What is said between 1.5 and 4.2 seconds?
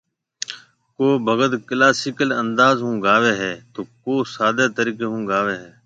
ڪلاسيڪل انداز ھونگاوي هي تو ڪو